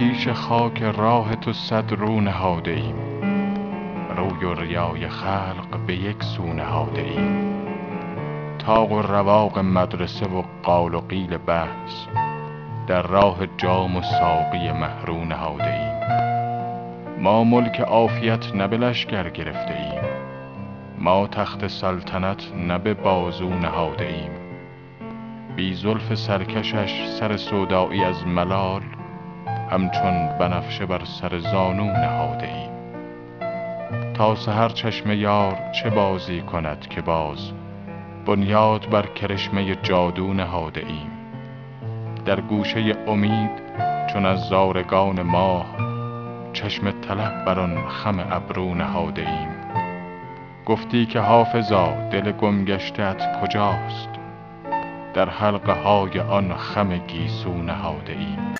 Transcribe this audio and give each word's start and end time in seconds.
پیش 0.00 0.28
خاک 0.28 0.82
راه 0.82 1.36
تو 1.36 1.52
صد 1.52 1.92
رو 1.92 2.20
نهاده 2.20 2.70
ایم. 2.70 2.94
روی 4.16 4.44
و 4.44 4.54
ریای 4.54 5.08
خلق 5.08 5.86
به 5.86 5.94
یک 5.94 6.22
سو 6.22 6.52
نهاده 6.52 7.00
ایم. 7.00 7.54
طاق 8.58 8.92
و 8.92 9.02
رواق 9.02 9.58
مدرسه 9.58 10.26
و 10.26 10.42
قال 10.62 10.94
و 10.94 11.00
قیل 11.00 11.36
بحث 11.36 12.06
در 12.86 13.02
راه 13.02 13.38
جام 13.56 13.96
و 13.96 14.02
ساقی 14.02 14.72
مه 14.72 15.04
رو 15.06 15.24
نهاده 15.24 15.72
ایم. 15.72 16.00
ما 17.22 17.44
ملک 17.44 17.80
عافیت 17.80 18.54
نه 18.54 18.66
به 18.66 18.76
لشکر 18.76 19.30
گرفته 19.30 19.74
ایم. 19.74 20.02
ما 20.98 21.26
تخت 21.26 21.66
سلطنت 21.66 22.52
نه 22.56 22.78
به 22.78 22.94
بازو 22.94 23.48
نهاده 23.48 24.06
ایم. 24.06 24.30
بی 25.56 25.74
زلف 25.74 26.14
سرکشش 26.14 27.06
سر 27.06 27.36
سودایی 27.36 28.04
از 28.04 28.26
ملال 28.26 28.82
همچون 29.70 30.38
بنفشه 30.38 30.86
بر 30.86 31.04
سر 31.04 31.38
زانو 31.38 31.84
نهاده 31.84 32.46
ایم 32.46 32.70
تا 34.14 34.34
سحر 34.34 34.68
چشم 34.68 35.10
یار 35.10 35.56
چه 35.72 35.90
بازی 35.90 36.40
کند 36.40 36.86
که 36.88 37.00
باز 37.00 37.52
بنیاد 38.26 38.90
بر 38.90 39.06
کرشمه 39.06 39.74
جادو 39.74 40.32
نهاده 40.32 40.80
ایم. 40.86 41.10
در 42.24 42.40
گوشه 42.40 42.96
امید 43.06 43.50
چون 44.12 44.26
از 44.26 44.40
زارگان 44.48 45.22
ماه 45.22 45.66
چشم 46.52 46.90
طلب 46.90 47.44
بر 47.44 47.60
آن 47.60 47.88
خم 47.88 48.26
ابرو 48.30 48.74
نهاده 48.74 49.22
ایم. 49.22 49.48
گفتی 50.66 51.06
که 51.06 51.20
حافظا 51.20 52.08
دل 52.10 52.32
گم 52.32 52.64
گشته 52.64 53.02
ات 53.02 53.40
کجاست؟ 53.42 54.08
در 55.14 55.28
حلقه 55.28 55.72
های 55.72 56.20
آن 56.20 56.54
خم 56.54 56.98
گیسو 56.98 57.54
نهاده 57.54 58.12
ایم. 58.12 58.54